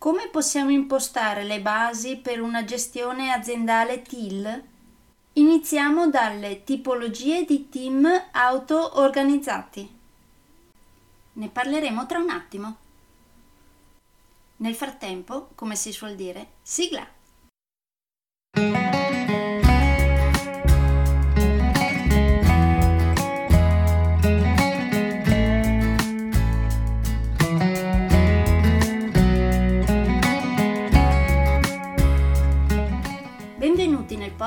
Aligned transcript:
Come 0.00 0.28
possiamo 0.28 0.70
impostare 0.70 1.44
le 1.44 1.60
basi 1.60 2.16
per 2.16 2.40
una 2.40 2.64
gestione 2.64 3.32
aziendale 3.32 4.00
TIL? 4.00 4.64
Iniziamo 5.34 6.08
dalle 6.08 6.64
tipologie 6.64 7.44
di 7.44 7.68
team 7.68 8.08
auto-organizzati. 8.30 9.98
Ne 11.34 11.48
parleremo 11.50 12.06
tra 12.06 12.18
un 12.18 12.30
attimo. 12.30 12.76
Nel 14.56 14.74
frattempo, 14.74 15.50
come 15.54 15.76
si 15.76 15.92
suol 15.92 16.14
dire, 16.14 16.52
sigla! 16.62 17.06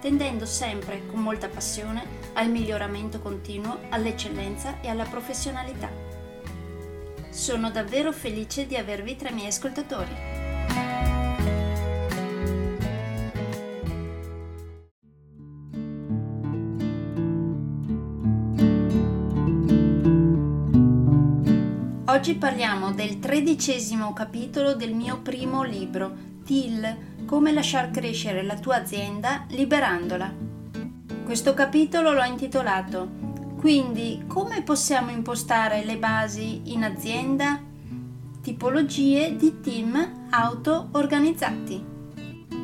tendendo 0.00 0.46
sempre 0.46 1.06
con 1.06 1.20
molta 1.20 1.48
passione 1.48 2.04
al 2.34 2.50
miglioramento 2.50 3.20
continuo, 3.20 3.80
all'eccellenza 3.90 4.80
e 4.80 4.88
alla 4.88 5.04
professionalità. 5.04 5.90
Sono 7.30 7.70
davvero 7.70 8.12
felice 8.12 8.66
di 8.66 8.76
avervi 8.76 9.16
tra 9.16 9.28
i 9.28 9.34
miei 9.34 9.48
ascoltatori. 9.48 10.29
Oggi 22.10 22.34
parliamo 22.34 22.90
del 22.90 23.20
tredicesimo 23.20 24.12
capitolo 24.12 24.74
del 24.74 24.94
mio 24.94 25.20
primo 25.20 25.62
libro, 25.62 26.12
TIL, 26.44 27.24
come 27.24 27.52
lasciar 27.52 27.92
crescere 27.92 28.42
la 28.42 28.58
tua 28.58 28.78
azienda 28.78 29.44
liberandola. 29.50 30.28
Questo 31.24 31.54
capitolo 31.54 32.10
l'ho 32.10 32.24
intitolato 32.24 33.08
Quindi 33.56 34.24
come 34.26 34.62
possiamo 34.62 35.12
impostare 35.12 35.84
le 35.84 35.98
basi 35.98 36.72
in 36.72 36.82
azienda? 36.82 37.60
Tipologie 38.42 39.36
di 39.36 39.60
team 39.60 40.26
auto-organizzati. 40.30 41.84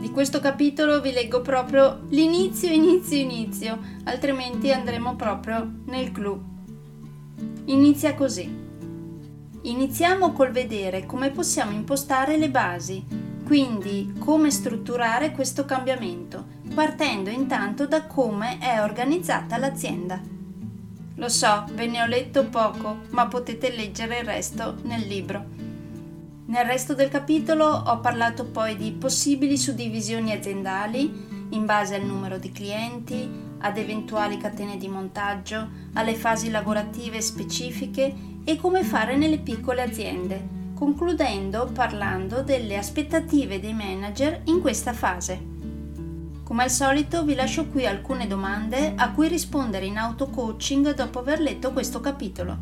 Di 0.00 0.10
questo 0.10 0.40
capitolo 0.40 1.00
vi 1.00 1.12
leggo 1.12 1.40
proprio 1.40 2.00
l'inizio, 2.08 2.68
inizio, 2.68 3.16
inizio, 3.16 3.78
altrimenti 4.06 4.72
andremo 4.72 5.14
proprio 5.14 5.70
nel 5.84 6.10
clou. 6.10 6.42
Inizia 7.66 8.12
così. 8.14 8.65
Iniziamo 9.62 10.32
col 10.32 10.50
vedere 10.50 11.06
come 11.06 11.30
possiamo 11.30 11.72
impostare 11.72 12.36
le 12.36 12.50
basi, 12.50 13.04
quindi 13.44 14.14
come 14.18 14.50
strutturare 14.50 15.32
questo 15.32 15.64
cambiamento, 15.64 16.44
partendo 16.74 17.30
intanto 17.30 17.86
da 17.86 18.06
come 18.06 18.58
è 18.58 18.80
organizzata 18.82 19.56
l'azienda. 19.56 20.20
Lo 21.14 21.28
so, 21.28 21.64
ve 21.72 21.86
ne 21.86 22.02
ho 22.02 22.06
letto 22.06 22.44
poco, 22.46 23.02
ma 23.10 23.26
potete 23.26 23.70
leggere 23.74 24.18
il 24.18 24.24
resto 24.24 24.76
nel 24.82 25.06
libro. 25.06 25.44
Nel 26.46 26.64
resto 26.64 26.94
del 26.94 27.08
capitolo 27.08 27.66
ho 27.66 27.98
parlato 28.00 28.44
poi 28.44 28.76
di 28.76 28.92
possibili 28.92 29.56
suddivisioni 29.56 30.32
aziendali 30.32 31.48
in 31.50 31.64
base 31.64 31.94
al 31.94 32.04
numero 32.04 32.38
di 32.38 32.52
clienti, 32.52 33.28
ad 33.58 33.78
eventuali 33.78 34.36
catene 34.36 34.76
di 34.76 34.88
montaggio, 34.88 35.68
alle 35.94 36.14
fasi 36.14 36.50
lavorative 36.50 37.20
specifiche 37.20 38.14
e 38.44 38.56
come 38.56 38.84
fare 38.84 39.16
nelle 39.16 39.38
piccole 39.38 39.82
aziende, 39.82 40.54
concludendo 40.74 41.70
parlando 41.72 42.42
delle 42.42 42.76
aspettative 42.76 43.58
dei 43.60 43.72
manager 43.72 44.42
in 44.44 44.60
questa 44.60 44.92
fase. 44.92 45.54
Come 46.44 46.62
al 46.62 46.70
solito 46.70 47.24
vi 47.24 47.34
lascio 47.34 47.66
qui 47.66 47.86
alcune 47.86 48.28
domande 48.28 48.92
a 48.94 49.10
cui 49.10 49.26
rispondere 49.26 49.86
in 49.86 49.98
auto-coaching 49.98 50.94
dopo 50.94 51.18
aver 51.18 51.40
letto 51.40 51.72
questo 51.72 51.98
capitolo. 51.98 52.56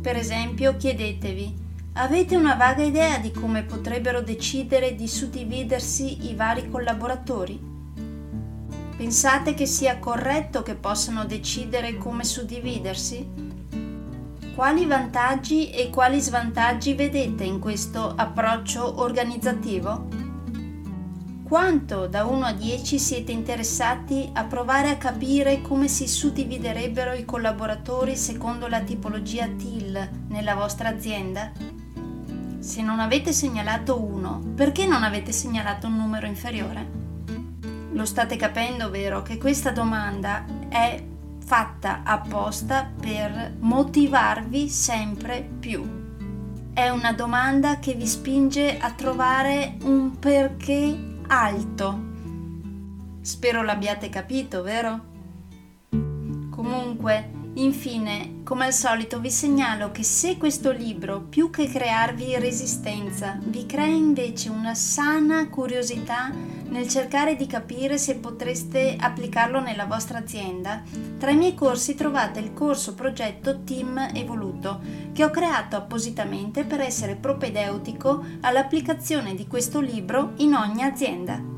Per 0.00 0.14
esempio 0.14 0.76
chiedetevi, 0.76 1.54
avete 1.94 2.36
una 2.36 2.54
vaga 2.54 2.84
idea 2.84 3.18
di 3.18 3.32
come 3.32 3.64
potrebbero 3.64 4.20
decidere 4.20 4.94
di 4.94 5.08
suddividersi 5.08 6.30
i 6.30 6.34
vari 6.36 6.70
collaboratori? 6.70 7.77
Pensate 8.98 9.54
che 9.54 9.64
sia 9.64 10.00
corretto 10.00 10.64
che 10.64 10.74
possano 10.74 11.24
decidere 11.24 11.96
come 11.96 12.24
suddividersi? 12.24 13.24
Quali 14.56 14.86
vantaggi 14.86 15.70
e 15.70 15.88
quali 15.88 16.20
svantaggi 16.20 16.94
vedete 16.94 17.44
in 17.44 17.60
questo 17.60 18.12
approccio 18.16 19.00
organizzativo? 19.00 20.08
Quanto 21.44 22.08
da 22.08 22.24
1 22.24 22.44
a 22.44 22.52
10 22.52 22.98
siete 22.98 23.30
interessati 23.30 24.28
a 24.32 24.42
provare 24.42 24.90
a 24.90 24.96
capire 24.96 25.62
come 25.62 25.86
si 25.86 26.08
suddividerebbero 26.08 27.12
i 27.12 27.24
collaboratori 27.24 28.16
secondo 28.16 28.66
la 28.66 28.80
tipologia 28.80 29.46
TIL 29.46 30.24
nella 30.26 30.56
vostra 30.56 30.88
azienda? 30.88 31.52
Se 32.58 32.82
non 32.82 32.98
avete 32.98 33.32
segnalato 33.32 34.02
1, 34.02 34.54
perché 34.56 34.86
non 34.86 35.04
avete 35.04 35.30
segnalato 35.30 35.86
un 35.86 35.94
numero 35.94 36.26
inferiore? 36.26 37.07
Lo 37.98 38.04
state 38.04 38.36
capendo, 38.36 38.90
vero, 38.90 39.22
che 39.22 39.38
questa 39.38 39.72
domanda 39.72 40.44
è 40.68 41.02
fatta 41.44 42.02
apposta 42.04 42.88
per 42.96 43.56
motivarvi 43.58 44.68
sempre 44.68 45.42
più. 45.58 45.84
È 46.72 46.88
una 46.90 47.12
domanda 47.12 47.80
che 47.80 47.94
vi 47.94 48.06
spinge 48.06 48.78
a 48.78 48.92
trovare 48.92 49.78
un 49.82 50.16
perché 50.16 50.96
alto. 51.26 52.00
Spero 53.20 53.64
l'abbiate 53.64 54.08
capito, 54.08 54.62
vero? 54.62 55.00
Comunque, 56.50 57.38
Infine, 57.58 58.37
come 58.48 58.64
al 58.64 58.72
solito, 58.72 59.20
vi 59.20 59.30
segnalo 59.30 59.90
che 59.90 60.02
se 60.02 60.38
questo 60.38 60.70
libro, 60.70 61.20
più 61.20 61.50
che 61.50 61.68
crearvi 61.68 62.38
resistenza, 62.38 63.38
vi 63.42 63.66
crea 63.66 63.84
invece 63.84 64.48
una 64.48 64.74
sana 64.74 65.50
curiosità 65.50 66.32
nel 66.68 66.88
cercare 66.88 67.36
di 67.36 67.46
capire 67.46 67.98
se 67.98 68.16
potreste 68.16 68.96
applicarlo 68.98 69.60
nella 69.60 69.84
vostra 69.84 70.16
azienda, 70.16 70.82
tra 71.18 71.30
i 71.30 71.36
miei 71.36 71.52
corsi 71.52 71.94
trovate 71.94 72.40
il 72.40 72.54
corso 72.54 72.94
progetto 72.94 73.64
Team 73.64 74.12
Evoluto, 74.14 74.80
che 75.12 75.24
ho 75.24 75.30
creato 75.30 75.76
appositamente 75.76 76.64
per 76.64 76.80
essere 76.80 77.16
propedeutico 77.16 78.24
all'applicazione 78.40 79.34
di 79.34 79.46
questo 79.46 79.78
libro 79.78 80.32
in 80.36 80.54
ogni 80.54 80.84
azienda. 80.84 81.57